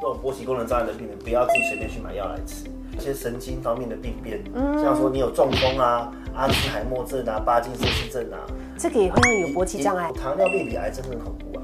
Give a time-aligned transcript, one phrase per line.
[0.00, 2.64] 这种勃起功能障碍的病人，不要自己随便去买药来吃。
[2.96, 8.38] 一些神经方面的病变，嗯像说你有中风啊、阿兹海默症啊、巴金森氏症啊，
[8.78, 10.12] 这个也会让你有勃起障碍。
[10.12, 11.62] 糖尿病比癌症更恐怖啊！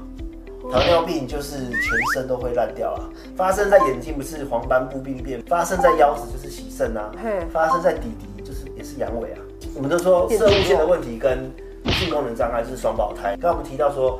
[0.73, 1.79] 糖尿病就是全
[2.13, 7.09] 身都会烂掉啊，发生在眼睛不是黄斑部病变，发生在腰子就是洗肾啊，
[7.49, 9.39] 发生在底底就是也是阳痿啊。
[9.73, 11.49] 我们都说射物线的问题跟
[11.93, 13.37] 性功能障碍就是双胞胎。
[13.39, 14.19] 刚刚我们提到说。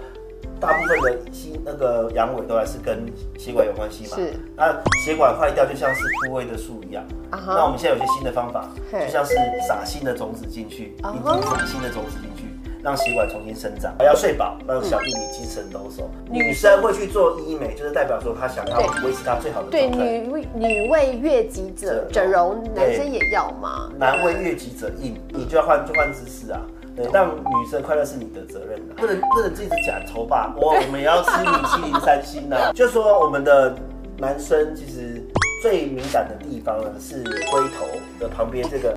[0.61, 4.15] 大部分的心那个阳痿都还是跟血管有关系嘛？
[4.15, 4.33] 是。
[4.55, 4.71] 那
[5.03, 7.03] 血管坏掉就像是枯萎的树一样。
[7.31, 9.33] 啊那我们现在有些新的方法，就像是
[9.67, 12.45] 撒新的种子进去，引进新的种子进去，
[12.83, 13.91] 让血管重新生长。
[13.97, 16.03] 还要睡饱，让小弟弟精神抖擞。
[16.29, 19.97] 女生会去做医美，就是代表说她想要维持她最好的状态。
[19.97, 23.89] 对，女女为悦己者整容，男生也要嘛。
[23.97, 26.61] 男为悦己者硬，你就要换就换姿势啊。
[26.93, 30.53] 对，让女生快乐是你的责任的，不能不能自己讲丑吧？
[30.57, 32.73] 我 我们也要吃米其林三星呢。
[32.73, 33.73] 就说我们的
[34.17, 35.25] 男生其实
[35.61, 37.85] 最敏感的地方呢是龟头
[38.19, 38.93] 的旁边这个。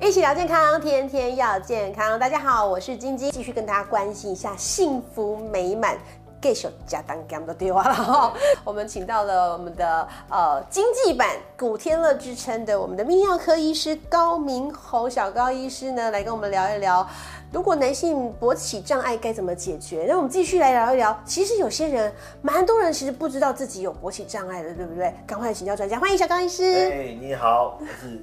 [0.00, 2.18] 一起聊健康，天天要健康。
[2.18, 5.98] 大家好，我是晶晶，继续跟大家关心一下幸福美满。
[6.40, 8.32] 继续加单 game 的电话了哈，
[8.64, 17.06] 我们请到了我们的呃经济版古天乐之称的我们的泌尿科医师高明宏小高医师呢，来跟我们聊一聊，
[17.52, 20.06] 如果男性勃起障碍该怎么解决？
[20.08, 25.12] 那我们继续来聊一聊，其实有些人，蛮多人其实不知道自己有勃起障碍的，对不对？
[25.26, 26.62] 赶快请教专家，欢迎小高医师。
[26.64, 28.22] 哎，你好，我是。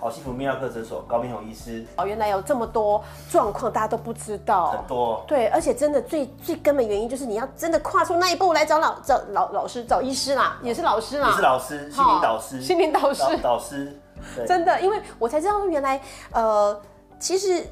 [0.00, 4.72] 好幸福泌尿科诊所高明宏医师哦，原来有这么多状况，大家都不知道。
[4.72, 14.00] 很多对，而且真的最最根本原因就是你要真的跨出那一步来找老找老老师找医师啦，也是老师啦，也是老师，心灵导师，心灵导师，导师。
[14.46, 16.00] 真的，因为我才知道原来
[16.32, 16.78] 呃，
[17.18, 17.64] 其实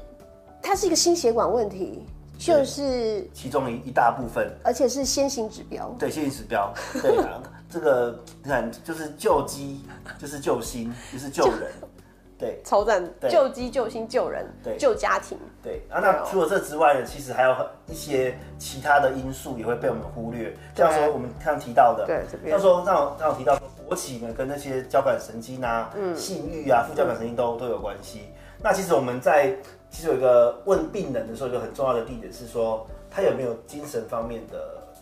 [0.61, 2.03] 它是一个心血管问题，
[2.39, 5.93] 就是其中一一大部分，而且是先行指标。
[5.99, 6.73] 对，先行指标。
[7.01, 9.85] 对啊，这个你看，就是救鸡，
[10.17, 11.71] 就是救心，就是救人。
[12.39, 13.03] 对，超赞！
[13.29, 15.37] 救鸡、救心、救人、对救家庭。
[15.61, 17.53] 对啊，那除了这之外呢，其实还有
[17.87, 20.55] 一些其他的因素也会被我们忽略。
[20.73, 28.29] 像说我们刚刚提到的，对，像说让让我提到说勃起呢，跟那些交感神经啊、性欲啊、副交感神经都都有关系。
[28.63, 29.53] 那其实我们在
[29.89, 34.57] 其实有一个问病人的时候，一个很重要的地点是说，他有没有精神方面的？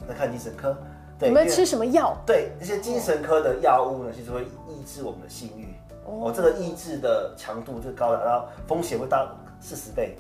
[0.08, 0.78] 那看精神科，
[1.20, 2.16] 对，有没有吃什么药？
[2.24, 5.74] 对，那些精神科的药物呢，其实会抑制我们的性欲。
[6.08, 9.28] 哦，这个抑制的强度就高了，然后风险会大
[9.60, 10.18] 四十倍，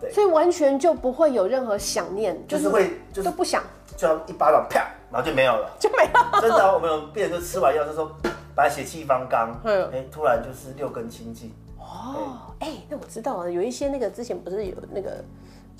[0.00, 3.62] 对，所以完全就不会有任何想念，就是会就是不想，
[3.96, 6.40] 就一巴掌啪，然后就没有了，就没了。
[6.40, 8.10] 真的，我们有病人就吃完药就说，
[8.54, 11.52] 把血气方刚，嗯哎，突然就是六根清净。
[11.78, 15.24] 哦，哎，那我知道了，有一些那个之前不是有那个。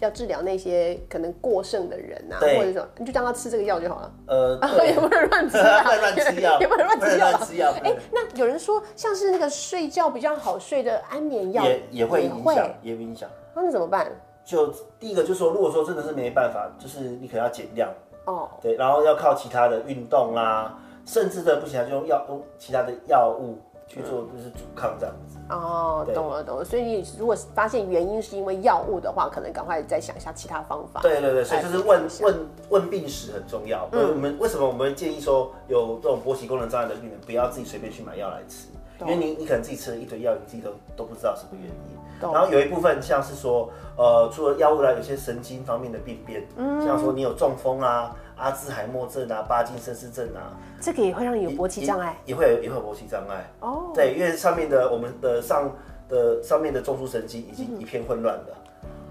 [0.01, 4.13] 要治疗那些可能过剩的人呐，或者什么你就让他吃这个药就好了。
[4.27, 7.73] 呃，也不能乱吃药，乱吃药，也不能乱吃药。
[7.83, 13.29] 哎，那有人说像是那个睡觉比较好睡的安眠药，也也会影响，也会影响。
[13.55, 14.11] 那怎么办？
[14.45, 17.91] 就第一个就是说，如果说真的是没办法，就是你可能要减量
[18.25, 23.59] 哦，对，然后要靠其他的运动啦，甚至的不行就用药用其他的药物。
[23.89, 26.65] 去做就是阻抗这样子哦，懂了懂了。
[26.65, 31.01] 所以你如果发现原因是因为药物的话，可能赶快再想一下其他方法。
[31.01, 33.89] 对对对，所以就是问问问病史很重要。
[33.93, 38.69] 嗯，我们为什么我们会建议说有这种勃起功能障碍的病人不要自己随便去买药来吃？
[39.01, 41.98] 因为你你可能自己吃了一堆药，你自己都都不知道什么原因。
[42.21, 48.15] 然后有一部分像是说，呃，除了药物呢，有些神经方面的病变，嗯，像说你有中风啊。
[48.41, 53.91] 阿兹海默症啊，巴金森氏症啊，这个也会让你有勃起障碍，也会有也会有勃起障碍哦。
[53.93, 55.69] 对，因为上面的我们的上
[56.09, 58.55] 的上面的中枢神经已经一片混乱的，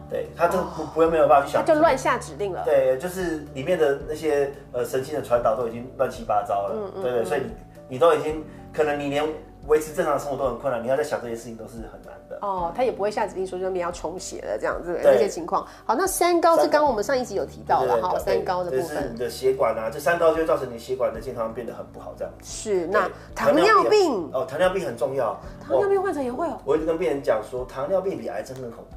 [0.09, 2.63] 对，他就不不会没有办法去想，他就乱下指令了。
[2.63, 7.47] 对，就是里面的那些呃神经的传导都已经乱七八糟了，嗯对对，所以你
[7.89, 9.27] 你都已经可能你连。
[9.67, 12.47] 维持正常生活都很困难，你要在想这些事情都是很难的。
[12.47, 15.65] 哦，他也不会下指令说这边要充血了这样子这些情况。
[15.85, 22.33] 好，那三高是刚刚我们上一集有提到了哈，三高的部分，你的血管啊，这三高就会造成你血管的健康变得很不好这样。
[22.43, 26.57] 是，那糖尿病哦，糖尿病很重要，糖尿病患者也会哦。
[26.65, 28.95] 我一直跟病人讲说，糖尿病比癌症更恐怖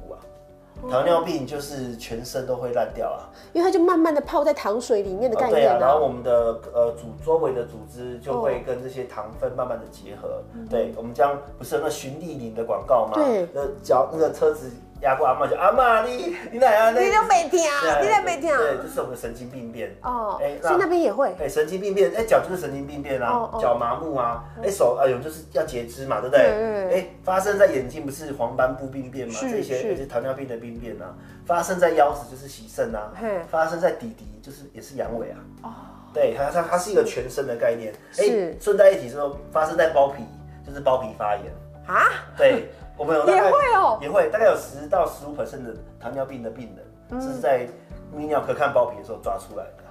[0.89, 5.61] 糖尿病就是全身都会烂掉啊，因为它就慢慢的泡在糖水里面的概念。
[5.61, 10.41] 对啊，然后我们的呃组周围的组织就会跟这些糖分慢慢的结合。
[10.69, 13.13] 对，我们将不是那循利宁的广告吗？
[13.15, 16.93] 对，那脚那个车子压过阿妈，就阿妈你你哪样？
[16.93, 17.59] 你都没听，
[18.01, 18.55] 你都没听。
[18.55, 19.95] 对，这是我们的神经病变。
[20.03, 21.35] 哦，哎，所以那边也会。
[21.39, 26.93] 哎，神经病变，哎，脚就是神经病变啊，脚麻木啊，哎，手哎呦就是要截肢嘛，对不对？
[26.93, 29.33] 哎，发生在眼睛不是黄斑部病变嘛？
[29.41, 31.13] 这些也是糖尿病的病变啊。
[31.45, 33.11] 发生在腰子就是洗肾啊。
[33.49, 35.37] 发生在底底就是也是阳痿啊。
[35.63, 35.69] 哦，
[36.13, 37.91] 对，它它它是一个全身的概念。
[38.19, 40.23] 哎，顺带一提说，发生在包皮
[40.65, 41.45] 就是包皮发炎
[41.87, 42.05] 啊。
[42.37, 42.69] 对。
[43.01, 47.67] 我们有也会哦，也会大概有十到十五 percent 的糖尿病的病人是在
[48.15, 49.81] 泌尿科看包皮的时候抓出来的。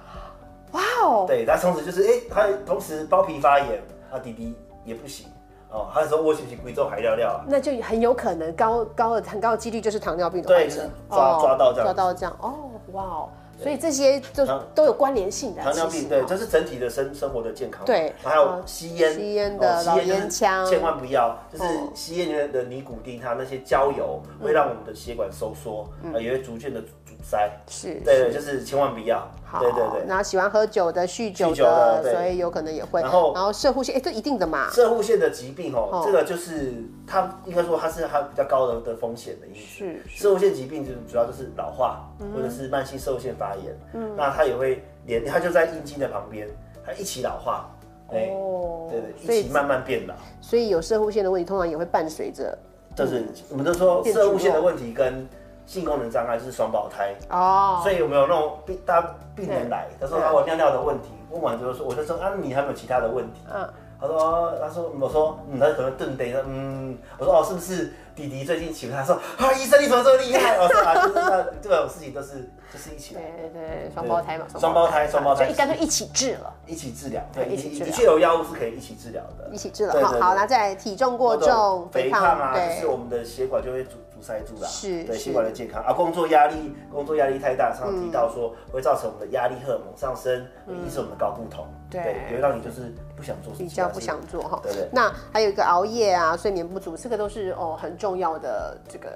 [0.71, 4.55] 哇哦，对，他同时就是哎，他同时包皮发炎，他，弟弟
[4.85, 5.27] 也不行
[5.71, 7.43] 哦，他说我是不是贵州海料料啊？
[7.49, 13.29] 那就很有可能高高的很高的几率就是糖尿病的患者抓抓到这样抓到这样哦，哇哦。
[13.61, 15.61] 所以这些就都有关联性的。
[15.61, 17.85] 糖尿病对，这是整体的生生活的健康。
[17.85, 21.63] 对，还有吸烟，吸烟的老烟枪，千万不要，就是
[21.93, 25.87] 吸烟里面的尼古丁，它那些焦油会让我们的血管收缩，
[26.19, 27.49] 也会逐渐的阻塞。
[27.67, 29.29] 是，对对，就是千万不要。
[29.59, 33.01] 对对对，然后喜欢喝酒的、酗酒的，所以有可能也会。
[33.01, 34.69] 然后，然后射护腺，哎，这一定的嘛。
[34.71, 36.71] 射护腺的疾病哦，这个就是
[37.05, 39.59] 它应该说它是它比较高的的风险的因素。
[39.61, 43.77] 是，射护腺疾病就是主要就是老化或者是慢性射护腺发炎。
[43.93, 46.47] 嗯，那它也会连，它就在阴茎的旁边，
[46.85, 47.69] 它一起老化。
[48.07, 50.13] 哦，对对，一起慢慢变老。
[50.41, 52.57] 所以有射护腺的问题，通常也会伴随着。
[52.95, 55.27] 就是我们都说射护腺的问题跟。
[55.63, 58.99] 性功能障碍是双胞胎哦，所以有没有那种病大
[59.33, 63.39] 病人来，他说啊我尿尿的问题，问完之后说我就说啊你还有没有其他的问题？
[63.53, 63.69] 嗯，
[64.01, 67.93] 他说他说我说嗯他可能顿等着嗯，我说哦是不是？
[68.13, 73.23] 弟弟最近请他说：“啊，医生你怎么这么厉害？”我说：“啊，就是那这种事情都是就是一起对
[73.53, 80.07] 对，双胞胎嘛，双胞胎，双胞胎，所以干脆一起治了，一起治疗，对，一起的确有药物是可以一起治疗的，一起治疗。
[80.07, 85.83] 好，好，那再体重过重、肥胖啊，就是我们的血管就会阻阻塞住了，是，对血管的健康。
[85.83, 85.91] 啊。
[85.91, 94.59] 工作压力，工作压力太大，常常提到说会造成我们的压力荷尔蒙上升，会抑制我们的睾固酮，对，也会让你就是不想做，比较不想做哈。
[94.63, 94.87] 对对。
[94.93, 98.77] 那还有一个熬夜啊，睡眠不足，这个都是哦很重要的。
[98.87, 99.09] 这个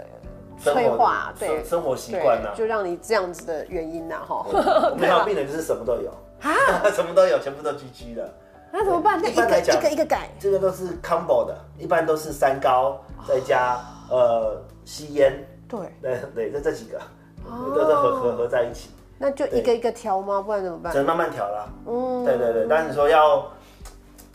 [0.61, 4.45] 催化对生活习惯呢，就让你这样子的原因呐哈。
[4.91, 6.11] 我们有病人就是什么都有
[6.41, 6.53] 啊，
[6.93, 8.33] 什么都有，全部都 GG 的。
[8.71, 9.17] 那怎么办？
[9.23, 10.29] 一般来讲，一个一个改。
[10.39, 13.79] 这个都是 combo 的，一般都是三高再加
[14.09, 15.33] 呃吸烟。
[15.67, 16.99] 对对对，这这几个
[17.45, 18.89] 都是合合合在一起。
[19.17, 20.41] 那就一个一个调吗？
[20.41, 20.91] 不然怎么办？
[20.91, 21.69] 只能慢慢调啦。
[21.87, 23.45] 嗯，对对对，但是说要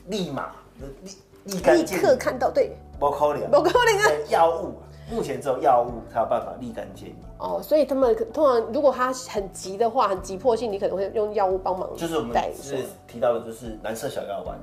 [0.07, 0.51] 立马
[1.45, 2.75] 立立立刻看到对。
[2.99, 4.11] 不可能，不可能啊！
[4.29, 4.80] 药物
[5.11, 7.17] 目前只有药物才有办法立竿见影。
[7.39, 11.89] 哦，所以他们通常如果他很急的话，很急迫性，你可能会用药物帮忙。
[11.97, 12.77] 就是我们是
[13.07, 14.59] 提到的，就是蓝色小药丸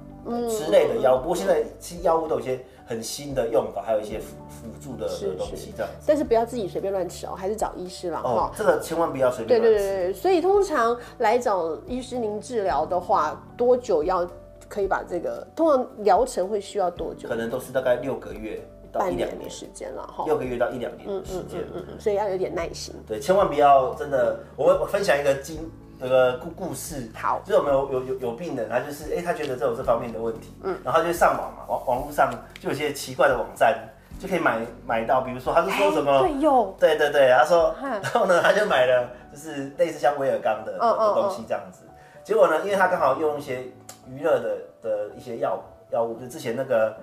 [0.50, 1.18] 之类的药。
[1.18, 5.92] 不过现在其实药物都有些很新的用法，还有一些辅辅助的东西这样。
[6.06, 8.22] 但是不要自己随便乱吃哦，还是找医师啦。
[8.24, 9.60] 哦，这个千万不要随便。
[9.60, 14.28] 对对对对，所以通常来找医师您治疗的话，多久要？
[14.70, 17.30] 可以把这个通常疗程会需要多久？
[17.30, 18.62] 可能都是大概六个月
[18.98, 20.24] 到一两年时间了哈。
[20.26, 22.94] 六个月到一两年的时间，嗯嗯，所以要有点耐心。
[23.08, 24.40] 对，千万不要真的。
[24.56, 27.10] 我我分享一个经那个故故事。
[27.16, 33.78] 好，就是我们有有有有病人，他就是哎，他觉得这有这方面的问题，嗯，然后他就上网嘛，网网络上就有些奇怪的网站
[34.20, 36.20] 就可以买买到，比如说他是说什么？
[36.20, 36.76] 对，有。
[36.80, 41.84] 对对对，他说，然后呢，他就买了，就是类似像威尔刚的的东西这样子。
[42.24, 43.64] 结果呢，因为他刚好用一些。
[44.10, 45.62] 娱乐的的一些药
[45.92, 46.96] 药物，就之前那个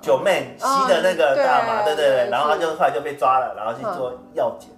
[0.00, 4.70] 九妹吸的那个大麻，对对对，然后他就后来就被抓了，然后去做药检，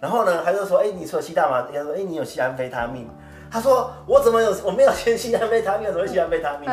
[0.00, 3.08] 然后呢，他就说，哎，你除了吸大麻，他说，哎，你有吸安非他命？
[3.50, 4.54] 他说，我怎么有？
[4.64, 6.70] 我没有先吸安非他命，怎么会吸安非他命？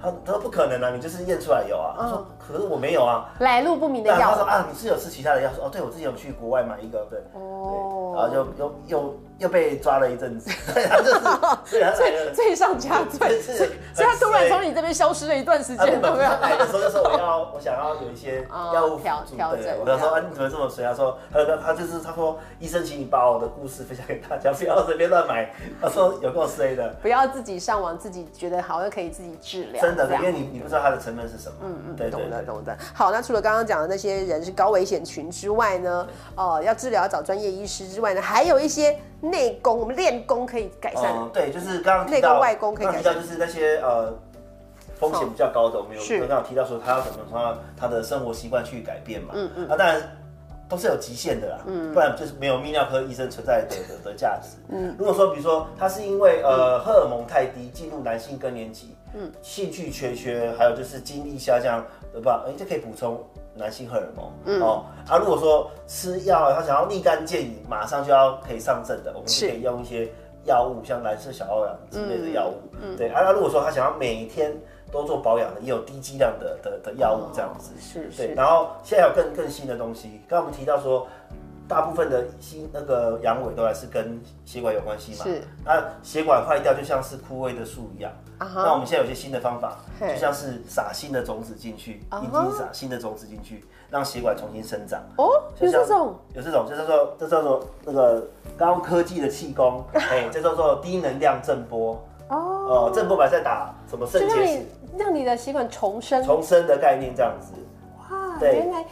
[0.00, 1.94] 他他说不可能啊，你就是验出来有啊。
[1.96, 4.30] 他说，可是我没有啊，来路不明的药。
[4.30, 5.50] 他说啊，你是有吃其他的药？
[5.54, 9.14] 说哦，对我自己有去国外买一个，对，哦，然后就又又。
[9.42, 16.24] 又被抓了一阵子， 对，啊就是罪罪上加罪，所以他突然从你这边消失了一段时间，对不对？
[16.24, 19.66] 来的时候就说我要，我想要有一些药物调调整。
[19.80, 20.84] 我他说啊，你怎么这么衰？
[20.84, 25.52] 他说，他他就是他说，医生，请你把我的故事分享给大家，不要随便乱买。
[25.80, 29.82] 他说有够衰的，不要自己上网，自己觉得好像可以自己治疗。
[29.82, 31.56] 真的，因为你你不知道它的成分是什么。
[31.64, 32.76] 嗯嗯，对，懂的懂的。
[32.94, 36.06] 好，那除了刚刚讲的那些人是高危险群之外呢，
[36.36, 38.96] 哦，要治疗要找专业医师之外呢，还有一些。
[39.22, 41.14] 内功，我们练功可以改善。
[41.16, 44.12] 嗯，对，就是刚刚内功外功可以改善，就是那些呃
[44.98, 49.32] 风险比较高的，我们有刚刚提到说他要怎么从他的生活习惯去改变嘛。
[49.34, 49.66] 嗯嗯。
[49.68, 50.02] 那当然
[50.68, 54.56] 都是有极限的啦，嗯，不然就是没有泌尿科医生存在的的的价值。
[54.70, 62.44] 嗯，如果说比如说他是因为呃荷尔蒙太低，进入男性更年期，嗯，兴趣缺缺，还有就是精力下降，对吧？
[62.48, 63.22] 哎，这可以补充
[63.54, 64.84] 男性荷尔蒙哦。
[65.08, 70.08] 啊，如果说吃药，他想要立竿见影，马上就要可以上阵的，我们就可以用一些
[70.44, 72.56] 药物，像蓝色小药丸之类的药物。
[72.96, 74.52] 对啊，那如果说他想要每天
[74.90, 77.72] 都做保养的，也有低剂量的的的药物这样子。
[77.80, 81.06] 是对，然后现在有更更新的东西，刚刚我们提到说。
[81.68, 85.24] 大部分的心那个阳痿都还是跟血管有关系嘛？
[85.24, 85.42] 是。
[85.64, 88.12] 那血管坏掉就像是枯萎的树一样。
[88.38, 95.00] 啊那我们现在有些新的方法，就像是撒新的种子进去，阴茎撒新的种子进去，让血管重新生长。
[95.16, 96.16] 哦，有这种？
[96.34, 98.26] 有这种，这叫做这叫做那个
[98.56, 102.04] 高科技的气功， 哎，这叫做低能量震波。
[102.28, 102.36] 哦。
[102.36, 104.66] 哦，震波本来在打什么肾结石？
[104.98, 106.22] 让你的血管重生。
[106.24, 107.52] 重生的概念这样子。
[107.98, 108.84] 哇，原来。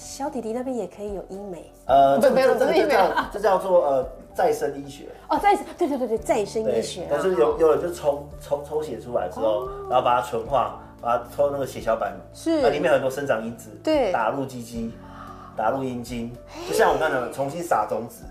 [0.00, 5.08] 小弟弟那边也可以有医美，呃，这这这叫这叫做呃再生医学。
[5.28, 14.90] 哦，再生对对对对再生医学，但是有有人就抽抽抽血出来之后，然后把它纯化，把它抽那个血小板，是，它里面很多生长因子，对，打入鸡鸡，
[15.54, 16.34] 打入阴茎，
[16.66, 18.24] 就像我刚才重新撒种子，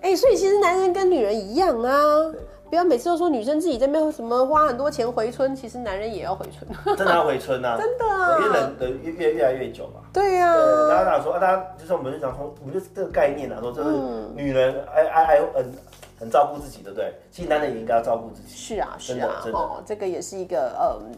[0.00, 2.32] 哎，所以其实男人跟女人一样啊。
[2.72, 7.76] 不要每次都说女生自己在那什么花很多钱回春，其实男人也要回春， 真的要回春啊！
[7.78, 10.00] 真的啊，因为人的越越越来越久嘛。
[10.10, 10.56] 对呀，
[10.88, 13.90] 大家讲说啊，大家就是我们就讲说，我们就是这个概念啊，说就是
[14.34, 15.72] 女人爱爱爱很
[16.18, 17.12] 很照顾自己，对不对？
[17.30, 18.54] 其实男人也应该要照顾自己。
[18.56, 21.12] 是啊，是啊，哦，这个也是一个嗯。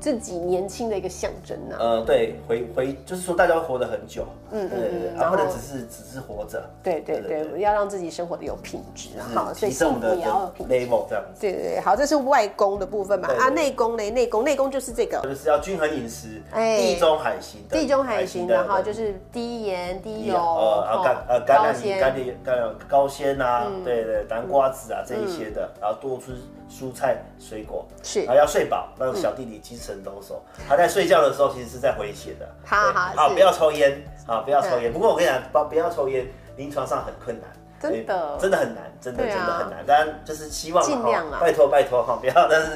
[0.00, 1.76] 自己年轻的一个象征呢。
[1.78, 6.62] 呃，对，回回就是说大家会活得很久，嗯嗯嗯，然后能只是只是活着。
[6.82, 10.74] 对对对，要让自己生活的有品质，好，所以幸福也要有品质。
[10.74, 11.40] level 这样子。
[11.40, 13.28] 对对对，好，这是外功的部分嘛。
[13.38, 14.10] 啊，内功嘞？
[14.10, 26.32] 内功内功就是这个，就是要均衡饮食，地中海型的，地中海型的哈，就是低盐低油，呃，甘呃橄榄油、甘蔗、甘高纤啊，对对，南瓜子啊这一些的，然后多吃
[26.74, 30.34] 蔬菜水果，是，然后要睡饱，让小弟弟精神抖擞。
[30.68, 32.48] 他在睡觉的时候，其实是在回血的。
[32.64, 34.92] 好好好，不要抽烟，好不要抽烟。
[34.92, 36.26] 不过我跟你讲，不不要抽烟，
[36.56, 37.48] 临床上很困难，
[37.80, 39.86] 真的真的很难，真的真的很难。
[39.86, 42.70] 当然就是希望尽量啊，拜托拜托哈，不要， 但是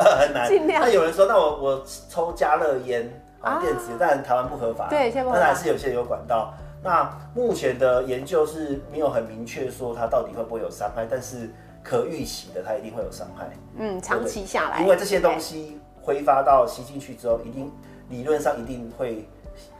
[0.00, 0.48] 很难。
[0.48, 0.82] 尽量。
[0.82, 3.08] 那有人说，那我我抽加热烟
[3.40, 6.52] 啊，电子，但台湾不合法，对，但还是有些有管道。
[6.82, 11.48] 那目前的研究是没有很明确说它到底会不会有伤害，但是。
[11.88, 13.48] 可预期的，它一定会有伤害。
[13.78, 17.70] 嗯，长期下来，因为这些东西挥发到吸进去之后，一定
[18.08, 19.28] 理论上一定会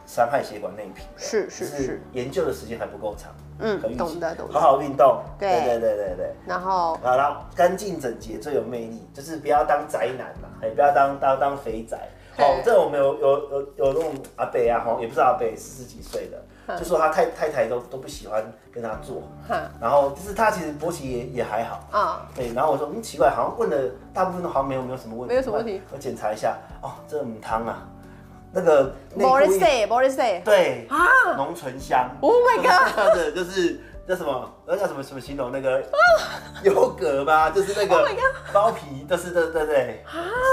[0.06, 1.02] 伤害血管内皮。
[1.16, 3.34] 是是是，研究的时间还不够长。
[3.58, 4.48] 嗯，懂的懂。
[4.52, 5.20] 好好运动。
[5.36, 6.32] 对对对对对。
[6.46, 12.08] 然后，好了干净整洁最有魅力，就是不要当宅男嘛，哎，不要当当当肥宅。
[12.36, 16.42] 好，这我们有有有有那种阿伯啊，吼，也不是阿伯，四十几岁的。
[16.76, 19.22] 就说他太太太都都不喜欢跟他做，
[19.80, 27.86] 然后就是他其实勃起也也还好啊，对，然后我说嗯奇怪，好像问了大部分都好像没有没有什么问题，没有什么问题，我检查一下哦，这母汤啊，
[28.52, 35.82] 那个 Morrissey Morrissey 对啊，浓醇香，Oh my god，的就是叫什么那叫什么什么形容那个
[36.62, 38.04] 优格吧，就是那个
[38.52, 40.04] 包皮就是对对对，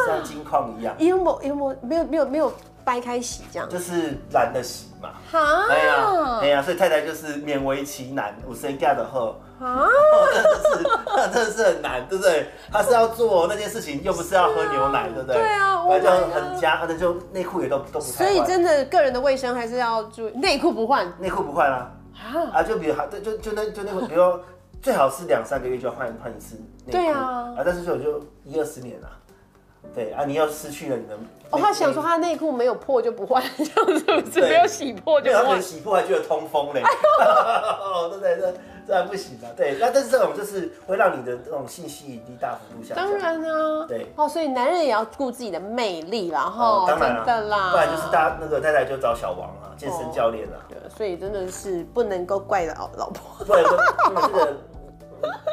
[0.07, 2.53] 像金矿一样，有没有没有没有没有没有。
[2.85, 5.11] 掰开洗这样，就是懒得洗嘛。
[5.31, 9.33] 哈，哎呀，哎呀，所以太太就是勉为其难，我先干的喝。
[9.61, 9.87] 啊，
[10.33, 12.49] 真的是，真的是很难，对不对？
[12.69, 15.37] 他是要做那件事情，又不是要喝牛奶，对不对？
[15.37, 21.77] 对啊，反正很夹，而且就内裤也都都不太所以真的个人的卫生还是要注意，内裤不换，内裤不换啦。
[21.77, 21.91] 啊
[22.53, 24.23] 啊，就比如，对，就就那就那个，比如
[24.81, 26.55] 最好是两三个月就要换换一次
[26.85, 26.91] 内裤。
[26.91, 29.09] 对啊，啊，但是就就一二十年了。
[29.93, 31.15] 对啊，你要失去了你的
[31.51, 34.41] 哦，他想说他内裤没有破就不换，这样是不是？
[34.41, 36.81] 没有洗破就换，洗破还觉得通风嘞。
[38.19, 38.53] 对对 对，
[38.87, 39.47] 这还不行啊。
[39.55, 43.05] 对，那但是这种就是会让你的这种性吸引力大幅度下降。
[43.05, 50.57] 当然啊，对哦，所以男人也要顾自己的魅力啦，哈，当然啦，不然就是大家那个太太就找小王啊，健身教练啊。
[50.69, 53.45] 对，所以真的是不能够怪老老婆。
[53.45, 53.63] 对，
[54.09, 54.57] 因为这个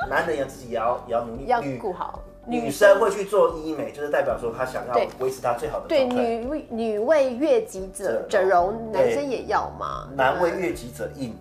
[0.08, 2.20] 男人要自己也要也要努力，要顾好。
[2.46, 10.08] 女生会去做医美，就是代表说她想要维持她最好的对，女女为悦己者者容，男生也要嘛。
[10.16, 11.36] 男为悦己者硬，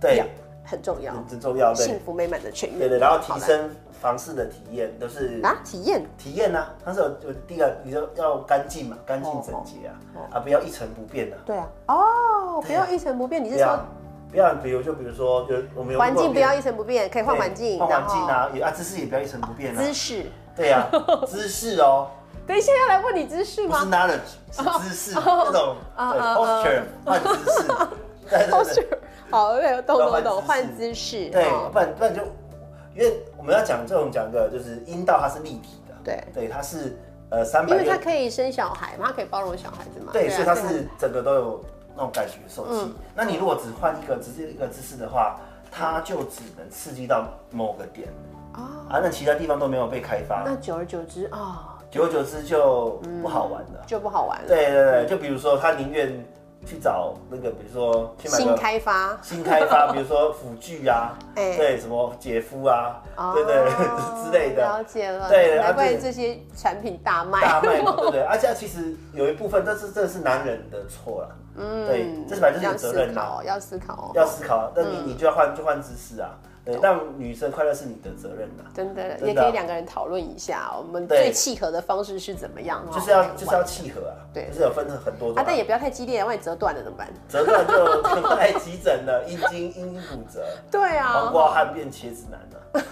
[0.00, 0.22] 对，
[0.64, 1.74] 很重要，很重要。
[1.74, 2.78] 幸福美满的痊愈。
[2.78, 9.92] 对对，然后提升房事的体验都是啊，体验体验呢，它是有有第一个，你就要干净嘛，干净整洁啊，
[10.32, 11.36] 啊，不要一成不变的。
[11.46, 13.78] 对啊，哦，不要一成不变，你是说？
[14.30, 19.80] 不要，比如就比如说，就我们环境不要一成不变，可以换环境，换环境啊，也啊姿势也不要一成不变啊。
[19.80, 20.88] 姿势，对呀，
[21.26, 22.08] 姿势哦。
[22.46, 23.78] 等一下要来问你姿势吗？
[23.78, 27.68] 不是 knowledge，是姿势那种 posture 换姿势。
[28.50, 28.86] posture
[29.30, 29.54] 好，
[29.86, 31.28] 懂懂懂，换姿势。
[31.30, 32.22] 对，不然不然就，
[32.94, 36.98] 因为我们要讲这种讲个就是阴道它是立体的，对对，它是
[37.30, 40.12] 呃三百，因为它可以生小孩嘛，它可以包容小孩子嘛。
[40.12, 41.64] 对，所以它是整个都有。
[41.96, 42.92] 那种感觉受气。
[43.14, 45.38] 那你如果只换一个只是一个姿势的话，
[45.70, 48.08] 它就只能刺激到某个点
[48.52, 50.42] 啊，啊，那其他地方都没有被开发。
[50.44, 54.48] 那久而久之啊，久而久之就不好玩了，就不好玩了。
[54.48, 56.12] 对对对，就比如说他宁愿。
[56.64, 63.02] 去找那个，比如说新开发，新开发， 比如说辅具啊，对，什么姐夫啊，
[63.34, 63.54] 对对
[64.24, 67.80] 之类的，了解了，对，难怪这些产品大卖，大卖，
[68.10, 68.20] 对对？
[68.22, 76.30] 而且其实有一部分，这是这是男人的错了，嗯，对，这是反正是责任呐，要思考，要思考，那你你就要换就换姿势啊。
[76.64, 78.64] 对，让女生快乐是你的责任呐。
[78.74, 82.84] 真的，也可以两个人讨论一下，我们最契合的方式是怎么样？
[82.92, 84.16] 就是要就是要契合啊。
[84.32, 85.36] 对，就是有分成很多种。
[85.36, 87.08] 啊，但也不要太激烈，万一折断了怎么办？
[87.28, 90.44] 折断就 来急诊了，阴茎阴骨折。
[90.70, 92.84] 对啊，黄瓜汉变茄子男了。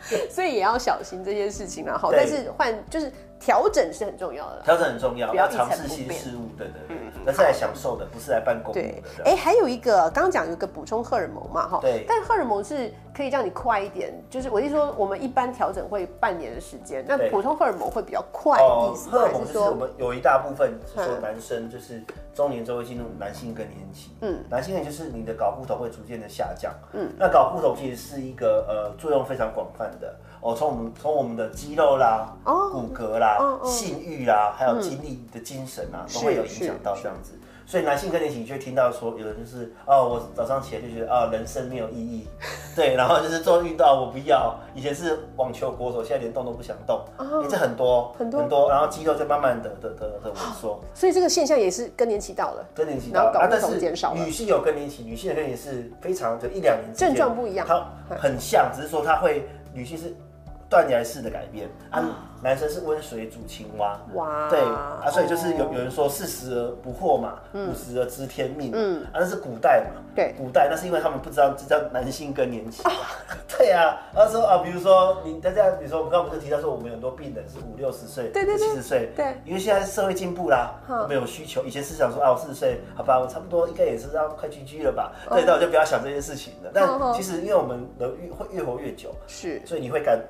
[0.30, 1.96] 所以也要小心这件事情啊。
[1.98, 3.12] 好，但是换就是。
[3.40, 6.87] 调整是很重要的，调整很重要，不要尝试新事物，对对对，
[7.28, 8.80] 那是来享受的，不是来办公的。
[8.80, 30.16] 对，哎，还有一个，刚刚讲有一个补充荷尔蒙嘛，哈，对，但荷尔蒙是可以让你快一点，就是我是说，我们一般调整会半年的时间，那补充荷尔蒙会比较快，意思荷尔蒙就是我们有一大部分是说男生就是中年之后会进入男性更年期，嗯，男性呢就是你的睾固酮会逐渐的下降，嗯，那睾固酮其实是一个呃作用非常广泛的。
[30.40, 37.32] 哦，从我们从我们的肌肉啦、骨骼啦、性欲啦，还有精力的精神啊，都会有影响到这样子。
[37.66, 42.26] 所以男性更年期，你就会听到说，有人就是哦，我早上起来就觉得啊，人生没有意义，
[42.74, 50.80] 对，然后就是做运动我不要，以前是网球国手，现在连动都不想动，哎，这很多很多很多，然后肌肉在慢慢的的的的萎缩。
[50.94, 53.78] 所以这个现象也是更年期到了，更年期到了，啊，但是
[54.14, 60.16] 女性有更年期，女性的更年期是非常就一两年，症状不一样，它很像，只是说它会女性是。
[60.68, 61.68] 断崖式的改变。
[61.90, 62.04] 啊，
[62.42, 72.82] 男生是温水煮青蛙，哇，对啊，所以就是有有人说四十而不惑嘛，五十而知天命，嗯，啊那是古代嘛，对，古代那是因为他们不知道这叫男性更年期，
[73.56, 86.70] 对啊，他说啊，比如说你大家比如说我们刚刚不是提到说我们很多病人是五六十岁，对对七十岁，对，因为现在社会进步啦，我们有需求，以前是想说啊我四十岁，好吧，我差不多应该也是要快居居了吧，对，那我就不要想这件事情了。
[86.74, 90.20] 但其实因为我们的越会越活越久，是，所以你会感。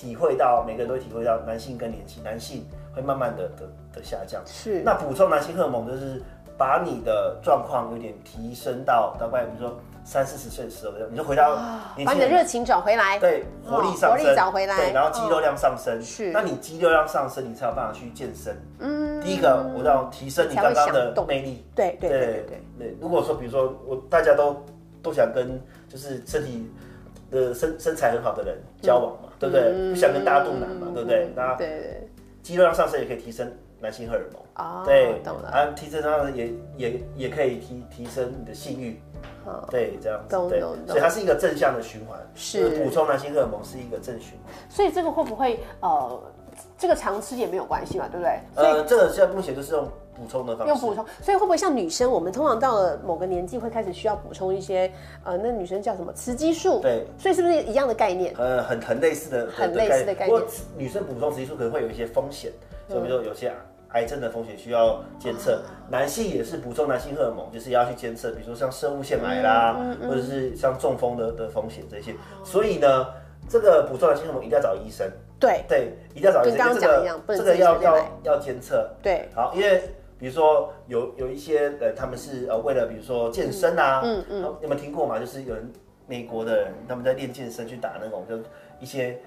[0.00, 4.40] 体会到每个人都会体会到男性跟年期，男性会慢慢的的的下降。
[4.46, 6.22] 是，那补充男性荷尔蒙就是
[6.56, 11.56] 把你的状况有点提升到大概比如说三四十岁的时候，你就回到
[12.06, 16.00] 把你的热情找回来，对，活力上升，活力找回来，对，然后肌肉量上升。
[16.00, 18.56] 是，那你肌肉量上升，你才有办法去健身。
[18.78, 21.66] 嗯，第一个我要提升你刚刚的魅力。
[21.74, 22.96] 对对对对对。
[23.00, 24.64] 如果说比如说我大家都
[25.02, 26.70] 都想跟就是身体。
[27.30, 29.90] 的身身材很好的人交往嘛，对不对？
[29.90, 31.30] 不想跟大家肚腩嘛，对不对？
[31.34, 31.56] 那
[32.42, 35.48] 肌肉量上升也可以提升男性荷尔蒙啊，对，懂了。
[35.48, 39.00] 啊，提升上也也也可以提提升你的性欲，
[39.70, 44.54] 对，这样子，对，所以它是一个正向的循环，是补充男性荷尔蒙是一个正循环。
[44.68, 46.22] 所以这个会不会呃，
[46.76, 48.40] 这个常吃也没有关系嘛，对不对？
[48.56, 49.88] 呃，这个现在目前就是用。
[50.18, 54.90] 补充的方式，用补充，所以会不会像女生，我们通常到了某个年纪会开始需要补充一些，
[55.22, 56.80] 呃，那女生叫什么雌激素？
[56.80, 58.34] 对，所以是不是一样的概念？
[58.36, 60.28] 呃，很很类似的，很类似的概念。
[60.28, 62.50] 不过女生补充雌激素可能会有一些风险，
[62.88, 63.52] 就比如说有些
[63.92, 65.62] 癌症的风险需要监测。
[65.90, 72.14] 男性也是补充男性荷尔蒙，就是要去监测，比如说像生物腺癌啦，或者是像中风的的风险这些。
[72.44, 73.06] 所以呢，
[73.48, 75.10] 这个补充男性荷尔蒙一定要找医生。
[75.40, 76.58] 对对，一定要找医生。
[76.58, 78.90] 跟刚刚讲一样，这个要要要监测。
[79.02, 79.82] 对，好，因为。
[80.18, 85.18] 比如说有有一些呃，他们是呃为了比如说健身啊，嗯嗯，有没有听过嘛？
[85.18, 85.72] 就是有人
[86.06, 88.36] 美国的人他们在练健身去打那种就
[88.80, 89.20] 一些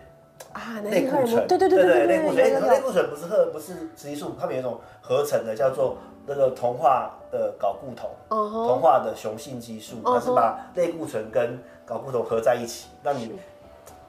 [0.53, 13.31] 啊内固醇，对对对对对，内固醇，内固醇不是荷不是雌激素，他们有一种合成的叫做那个同化的睾固酮，同化的雄性激素，它是把内固醇跟睾固酮合在一起，让你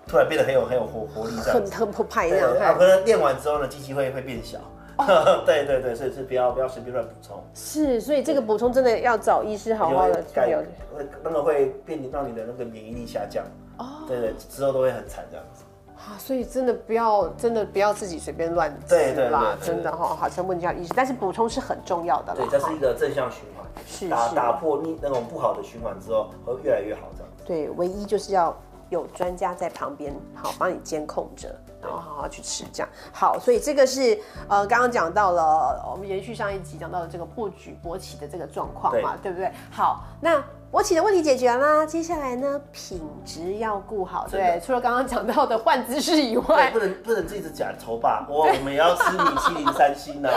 [0.07, 4.59] 突然变得很有很有活活力这样，很很澎湃这样，可能练完之后呢，机器会会变小。
[5.47, 7.43] 对对对，所以是不要不要随便乱补充。
[7.55, 10.47] 是，所以这个补充真的要找医师好好的改，
[10.95, 13.45] 会那个会变让你的那个免疫力下降。
[13.79, 15.65] 哦，对对，之后都会很惨这样子。
[15.97, 20.93] 啊，所以真的不要真的不要自己随便乱吃啦，真的哈，好像问一下医师。
[20.95, 22.35] 但是补充是很重要的。
[22.35, 27.33] 对，这是一个正向循环，是打打破那那种不好的循环之后，会越来越好这样。
[27.47, 28.57] 对，唯一就是要。
[28.93, 31.49] 有专家在旁边，好帮你监控着，
[31.81, 33.39] 然后好好去吃，这样好。
[33.41, 39.51] 所以这个是呃，刚刚讲到了，我们延续上一集讲到的这个破局勃起的这个状况嘛，对不对？
[39.71, 50.29] 好，那勃起的问题解决啦，接下来呢，品质要顾好，对，除了刚刚讲到的换姿势以外，不能不能一直讲头发， 我我们也要吃米其林三星 呢。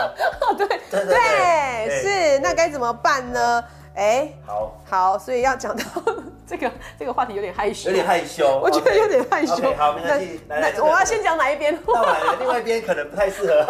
[0.58, 3.62] 对对对，是，那该怎么办呢？
[3.96, 5.84] 哎，好，好，所以要讲到
[6.46, 9.74] 这个这个话题有点害羞，有点害羞，我觉得有点害羞。
[9.76, 11.78] 好，没关系，来，我要先讲哪一边？
[11.88, 13.66] 那来了，另外一边可能不太适合，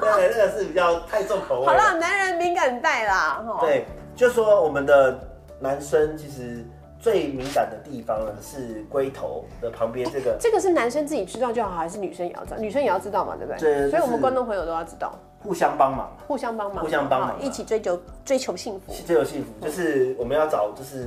[0.14, 1.66] 对，那个是比较太重口味。
[1.66, 5.18] 好了，男人敏感带啦，对，就说我们的
[5.58, 6.64] 男生其实
[7.06, 10.36] 最敏感的地方呢是龟头的旁边这个。
[10.40, 12.56] 这个是男生自己知道就好，还是女生也要知道？
[12.58, 13.60] 女生也要知道嘛，对不对？
[13.60, 15.16] 对，所以我们观众朋友都要知道。
[15.38, 21.06] 互相帮忙，互相帮忙，互相帮忙，一起追求追求幸福，追求幸福就是我们要找就是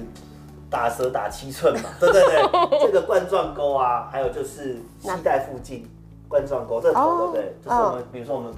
[0.69, 5.85] 打蛇打七寸嘛， 对对对， 这个冠状沟啊，还有就是膝带附近
[6.29, 7.53] 冠状沟，这个头对不对？
[7.61, 8.53] 就是我们比如说我们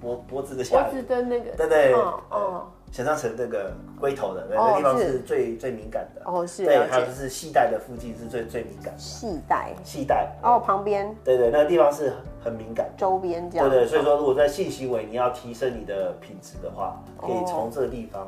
[0.00, 2.68] 脖脖子的下，脖子的那个，对对，哦。
[2.90, 6.22] 想象成那个龟头的那个地方是最最敏感的。
[6.24, 9.74] 哦，是对，还有就是系带的附近是最最敏感，系带。
[9.84, 10.32] 系带。
[10.42, 11.14] 哦旁边。
[11.22, 13.68] 对对，那个地方是很敏感，周边这样。
[13.68, 18.26] 对对，所以说如果在性行为你要提升你的品质的话，可以从这个地方。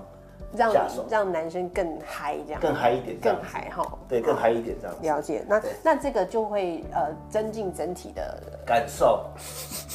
[0.57, 0.73] 让
[1.11, 2.61] 让男生更嗨，这样。
[2.61, 4.97] 更嗨一点，更嗨哈，对，更嗨一点这样。
[5.03, 9.25] 了解，那那这个就会呃增进整体的感受，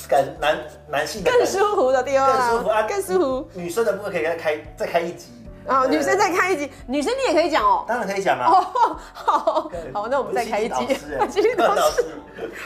[0.08, 3.48] 感男男性更舒服的地方，更舒服啊，更舒服。
[3.54, 5.32] 女生的部分可以再开再开一集。
[5.66, 8.52] 啊，女生再开一集，女生你也可以讲哦，当然可以讲啊。
[8.52, 10.98] 哦，好，好，那我们再开一集。
[11.30, 12.04] 今天老师，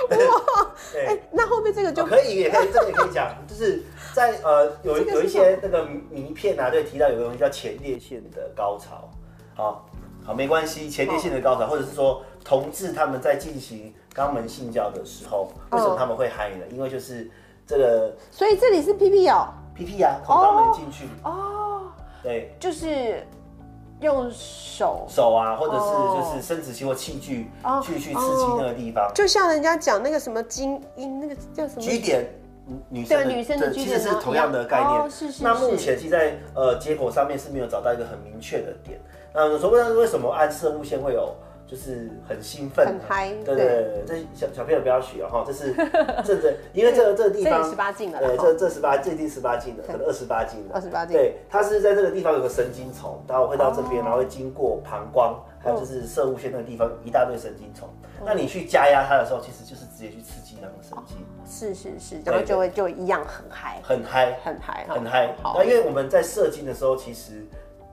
[0.09, 0.71] 哇，
[1.07, 3.83] 哎，那后面这个就可以，也可以，这个也可以讲，就是。
[4.17, 9.07] 在呃有有一些那个迷片啊，对提到有个东西叫前列腺的高潮，
[9.53, 9.85] 好，
[10.25, 16.65] 好没关系，前列腺的高潮，或者是说同志他们在进行肛门性交的时候，为什么他们会嗨呢？
[16.71, 17.29] 因为就是
[17.67, 21.83] 这个，所以这里是 P P 哦，P P 啊，从肛门进去哦，
[22.23, 23.23] 对，就是
[24.01, 25.05] 用手。
[25.07, 27.51] 手啊，或者是就是生殖器或器具
[27.83, 32.25] 去去刺激那个地方，就像人家讲那个什么精英那个叫什么？G 点。
[32.89, 33.17] 女生
[33.59, 35.09] 的，对，其实是同样的概念。
[35.09, 35.43] 是是。
[35.43, 38.99] 那目前其实在呃结果上面是没有找到一个很明确的点。
[39.33, 41.35] 那所谓为什么按射物线会有
[41.67, 42.85] 就是很兴奋？
[42.85, 43.33] 很嗨。
[43.45, 45.73] 对对对，这小小朋友不要学哈，这是
[46.25, 48.19] 这这，因为这个这个地方十八禁了。
[48.19, 50.73] 对，这这十八最近十八禁的，可能二十八禁的。
[50.73, 51.15] 二十八禁。
[51.15, 57.87] 对，它是在这个地方有个神经丛，然后会到这边，然后会经过膀胱，还有就是射物线那个地方一大堆神经丛。
[58.25, 61.17] 那你去加压它的时候，其实就是直接去刺激那个神经。
[61.45, 65.35] 是是是，然后就会就一样很嗨，很嗨，很嗨，很嗨。
[65.41, 67.45] 好，那因为我们在射精的时候，其实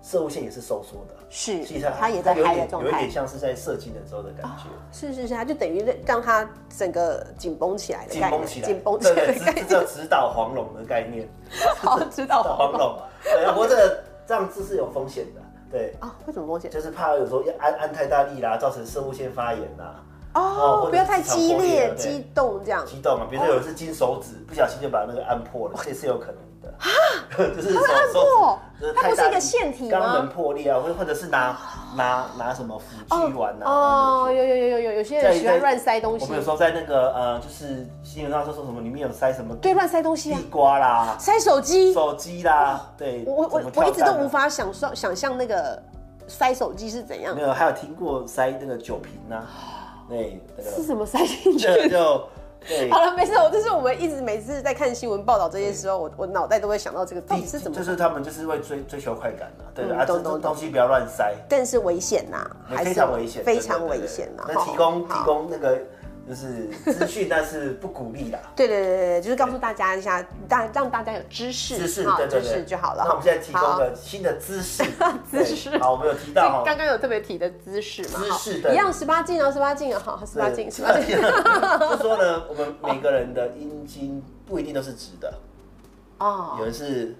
[0.02, 4.64] 射物线也是收缩的，是，其实它也在嗨的状态，有一点像是在射精的时候的感觉。
[4.92, 11.28] 是是是，它就等于让它整个紧绷起来的，紧绷起来，紧绷起来， 这叫指导黄龙的概念。
[11.76, 12.98] 好， 指导黄龙。
[13.22, 16.70] 对，不过这个这样子是有风险的，对啊，为什么风险？
[16.70, 20.02] 就是怕有时候要按按太大力啦，造成射物线发炎啦。
[20.34, 22.84] 哦，不要太激烈、激动这样。
[22.86, 26.74] 激动啊，比如说有人是金手指，不小心就把那个按破了，这是有可能的。
[26.78, 26.88] 啊，
[27.54, 28.58] 就是按破，
[28.96, 29.98] 它不是一个腺体吗？
[29.98, 31.56] 肛门破裂啊，或或者是拿
[31.94, 33.64] 拿拿什么辅具丸啊？
[33.64, 36.24] 哦，有有有有有有些人喜欢乱塞东西。
[36.24, 39.54] 我们有时候在那个呃，就是新闻上说说什么里面有塞什么？
[39.56, 43.22] 对，乱塞东西啊，地瓜啦，塞手机，手机啦，对。
[43.26, 45.80] 我我我一直都无法想象想象那个
[46.26, 47.36] 塞手机是怎样。
[47.36, 49.40] 没有，还有听过塞那个酒瓶呢。
[50.08, 51.88] 对，是什么塞进去？
[51.88, 51.98] 就
[52.90, 53.34] 好了，没事。
[53.34, 57.76] 我就是我们一直每次在看新闻报道这些时候，我我脑袋都会想到这个到底是怎么？
[57.76, 62.50] 就是他们就是会追追求快感嘛，对啊，这东东西不要乱塞，但是危险呐，
[62.82, 64.44] 非常危险，非常危险呐。
[64.48, 65.78] 那提供提供那个。
[66.26, 68.38] 就是资讯，但是不鼓励的。
[68.56, 73.04] 对对对对就是告诉大家一下，大让大家有知识，知识对对对就好了。
[73.04, 74.84] 那我们现在提供个新的姿势，
[75.30, 75.76] 姿势。
[75.78, 78.20] 好，我们有提到刚刚有特别提的姿势嘛？
[78.20, 81.14] 姿势的，一样十八禁哦，十八禁啊，好，十八禁，十八禁。
[81.16, 85.34] 就说呢，我们每个人的阴茎不一定都是直的
[86.18, 87.14] 哦，有人是。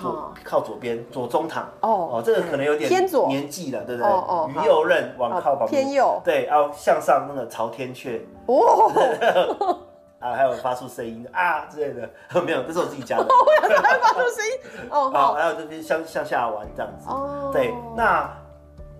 [0.00, 4.10] 左靠左边，左中躺哦哦，这个可能有点偏左年纪了，对不对？
[4.10, 9.78] 哦哦，鱼右任往靠旁边偏右，对，要向上那个朝天阙哦，
[10.20, 12.08] 啊，还有发出声音啊之类的，
[12.42, 13.26] 没有，这是我自己加的。
[13.28, 18.30] 我有在发出声音哦，好，还有这边向向下玩这样子哦，对，那。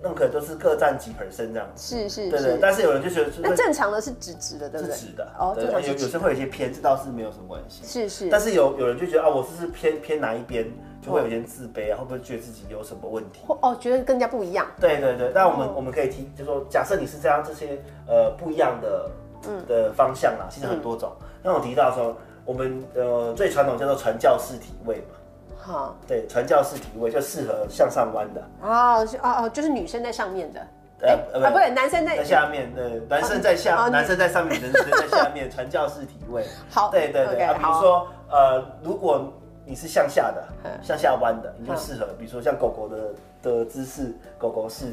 [0.00, 2.58] 那可能都是各占几 percent 这样子，是是，对对。
[2.62, 4.94] 但是有人就觉得，那正常的是直直的，对不对？
[4.94, 5.64] 是直的，哦，对。
[5.64, 7.84] 有有时会有一些偏，这倒是没有什么关系。
[7.84, 8.28] 是是。
[8.30, 13.40] 但是有有人就觉得啊，我是是偏偏哪一边，就会有点自卑啊，会不会觉得自己有什么问题？
[13.48, 14.66] 哦，觉得更加不一样。
[14.80, 19.10] 对对对，那我们我们可以提，就说假设你是这样这些呃不一样的
[19.48, 21.12] 嗯的方向啦，其实很多种。
[21.42, 25.14] 那我提到说，我们呃最传统叫做传教士体位嘛。
[25.56, 28.40] 好，对，传教士体位就适合向上弯的。
[28.62, 30.60] 哦，哦哦，就是女生在上面的。
[31.00, 36.44] 哎，啊，不对，男生在下面，对，男生在下，男生在上面， 女生在下面，传教士体位。
[36.70, 39.32] 好，对对对，啊，比如说，呃，如果
[39.68, 40.42] 你是向下的，
[40.82, 42.96] 向下弯的，你就适合，比如说像狗狗的
[43.42, 44.86] 的姿势，狗狗是，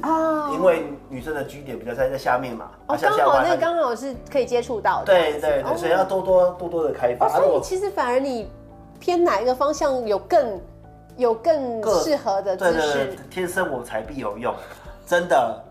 [0.52, 7.30] 因为女生的居点比较在在下面嘛，哦，刚好那刚好是可以接触到的，对对对，所以要多多多多的开发。
[7.30, 8.52] 所以其实反而你
[9.00, 10.60] 偏哪一个方向有更
[11.16, 14.54] 有更适合的姿势，天生我材必有用，
[15.06, 15.64] 真的。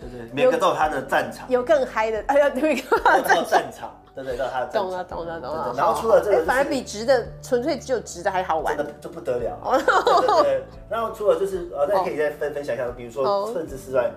[0.00, 4.66] 对对，每个都有他的战场，有更嗨的，哎呀，每个都有战场，对对，到他的。
[4.68, 5.74] 懂了，懂了，懂了。
[5.76, 9.58] 然后除了这个，反而比直的，纯粹只有直的还好玩，真的就不得了。
[10.20, 10.64] 对对。
[10.88, 14.10] 然后除了就是呃，大家可以再分分享一下，比如说甚至之外，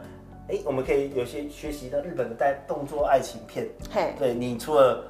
[0.50, 3.68] 哎，我们可以有些学习的日本的带动作爱情片。
[3.92, 5.04] 嘿，对你除了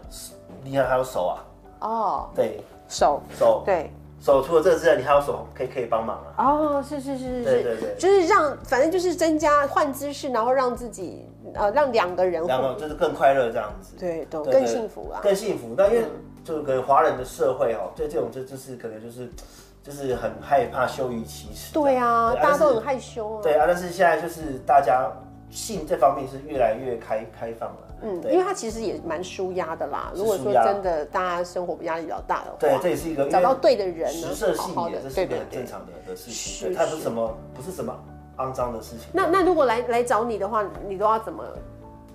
[0.63, 1.35] 你看还有手啊？
[1.81, 3.91] 哦，对，手手对。
[4.21, 6.45] 手除了这个之外，你还有手可以可以帮忙啊？
[6.45, 15.73] 哦，是是是是是，对对对，就是让反正就是增加换姿势，然后让自己呃让两个人两个就是更快乐这样子，对，都更幸福啊，更幸福。
[15.75, 16.03] 那因为
[16.43, 19.27] 就是可能华人的社会哦，对这种就就是可能就是
[19.83, 25.11] 就是很害怕羞于启齿，对啊，大家都很害羞啊，对啊，但是现在就是大家
[25.49, 27.77] 性这方面是越来越开开放了。
[28.01, 30.11] 嗯，因为它其实也蛮舒压的啦。
[30.15, 36.73] 如果说真的大家生活压力比较大的话，对，这也是一个找到对的人，呢，好好的这是一个很正常的的事情。
[36.73, 37.97] 它不是什么不是什么
[38.37, 39.07] 肮脏的事情。
[39.13, 41.43] 那那如果来来找你的话，你都要怎么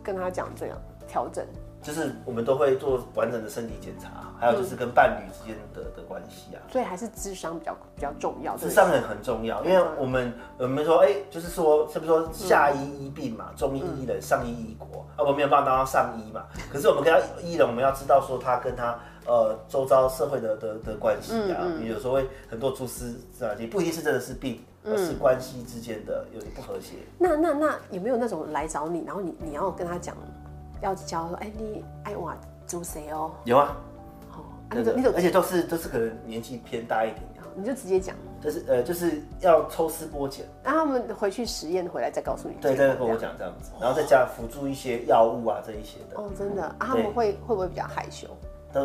[0.03, 1.45] 跟他讲这样调整？
[1.87, 6.59] 就是我们都会做完整的身体检查，还有就是跟伴侣之间的的关系啊。
[6.69, 8.57] 所以还是智商比较比较重要。
[8.57, 15.19] 智商很很重要，因为我们我们说，哎，就是说，是不是说下医医病嘛，中医医人，上医医国啊？
[15.19, 16.43] 我们没有办法当到上医嘛。
[16.73, 21.63] 可是我们跟他医人，我们要知道说他跟他呃周遭社会的的的关系啊。
[21.85, 26.97] 有时候会很多蛛丝啊，也不一定是真的是病，而是关系之间的有点不和谐。
[27.17, 30.17] 那那那有没有那种来找你，然后你你要跟他讲？
[30.81, 32.35] 要教说，哎，你爱我
[32.67, 33.33] 租谁哦？
[33.45, 33.77] 有啊，
[34.29, 37.23] 好，你怎你怎，而且都是都是可能年纪偏大一点，
[37.55, 43.53] 你就直接讲，就是呃，就是要抽丝剥茧，让他们回去实验回来再告诉你，对，再跟我讲这样。
[43.63, 46.21] 子，然后再加辅助一些药物啊这一些的。
[46.21, 48.29] 哦，真的，啊，他们会会不会比较害羞？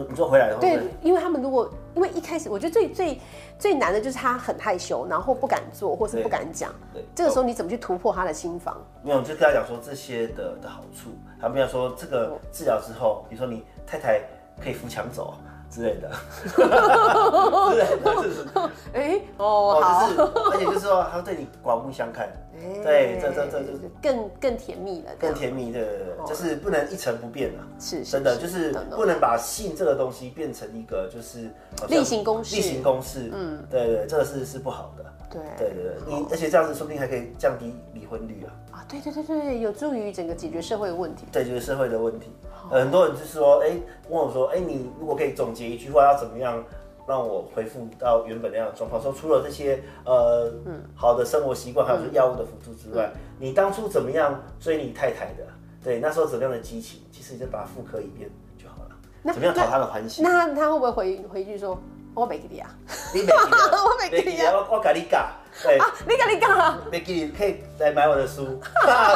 [0.09, 3.19] 你说回来的话，对，因为他们如果因为一开始，我觉得最最
[3.59, 6.73] 最难的就是他很害羞，然后不敢做，或是不敢讲。
[6.93, 8.77] 对，这个时候你怎么去突破他的心房？
[9.03, 11.09] 没有，就跟他讲说这些的的好处。
[11.39, 14.21] 他们要说这个治疗之后，比如说你太太
[14.61, 15.33] 可以扶墙走。
[15.71, 16.11] 之类的，
[16.43, 18.45] 之类的，就是？
[18.93, 22.29] 哎哦，好，就是而且就是说他对你刮目相看，
[22.83, 25.79] 对，这这这就是更更甜蜜了，更甜蜜的，
[26.27, 31.49] 就是不能一成不变啊，是真的，就是不能把性这个东西变成一个就是
[31.87, 42.31] 例行公事，例行公事，嗯，对对，这个是是不好的，对对对，你而且这样子说不定还可以降低离婚率啊，啊，对对对对，有助于整个解决社会的问题，对，解决社会的问题。
[42.69, 43.71] 很多人就是说，哎，
[44.09, 46.63] 问我说，哎，你如果可以总结一句话，要怎么样
[47.07, 49.01] 让我恢复到原本那样的状况？
[49.01, 55.45] 说除了这些呃嗯好的生活习惯，还有是药物的辅助之外，你当初怎么样追你太太的？
[55.83, 57.01] 对，那时候怎么样的激情？
[57.11, 58.89] 其实你就把它复刻一遍就好了。
[59.23, 60.21] 那怎么样讨他的欢喜？
[60.21, 61.77] 那他会不会回回去说，
[62.13, 62.69] 我没给你啊？
[63.13, 64.51] 我没给你啊？
[64.69, 65.29] 我我给你讲，
[65.63, 69.15] 对，你给你讲，没给你可以来买我的书， 打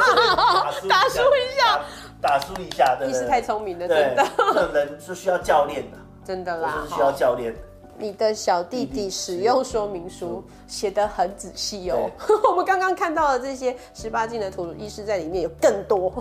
[1.10, 1.82] 书一下。
[2.22, 4.26] 打输一下，对你是太聪明了，真的。
[4.54, 7.54] 这人是需要教练的，真的啦，是需要教练。
[7.98, 12.10] 你的小弟弟使用说明书写得很仔细哦。
[12.50, 16.12] 我们刚刚看到的这些十八禁的图，意识在里面有更多。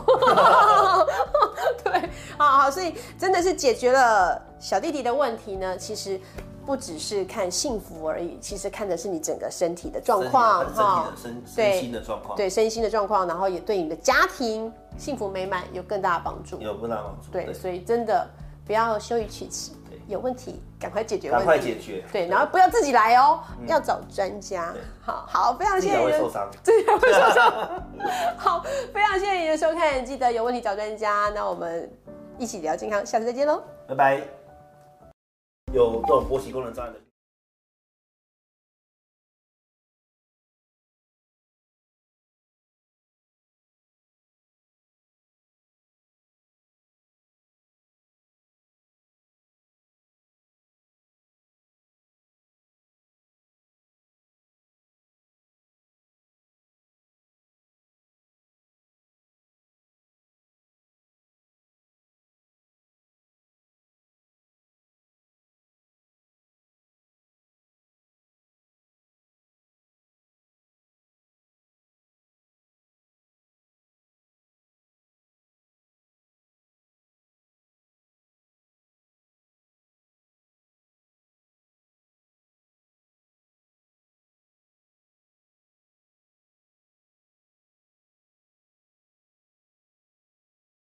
[1.83, 5.79] 对，好好，所以真的是解决了小弟弟的问题呢。
[5.79, 6.21] 其实。
[6.64, 17.31] 不只是看幸福而已，其实看的是你整个身体的状况哈，身身心的状况，对身心的状况，然后也对你的家庭幸福美满有更大的帮助，有更大帮助。
[17.31, 18.27] 对，所以真的
[18.66, 19.72] 不要羞于启齿，
[20.07, 22.05] 有问题赶快解决，赶快解决。
[22.11, 24.74] 对，然后不要自己来哦，要找专家。
[25.03, 27.83] 好好，非常谢谢你的受伤，自己会受伤。
[28.38, 31.31] 好，非常谢谢你的收看，记得有问题找专家。
[31.35, 31.90] 那我们
[32.38, 34.43] 一起聊健康，下次再见喽，拜拜。
[35.75, 37.01] 有这种勃起功能障碍的。